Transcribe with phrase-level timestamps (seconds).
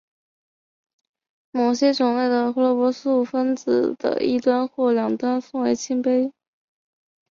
[1.51, 6.33] 某些种类的胡萝卜素的分子的一端或两端为烃环。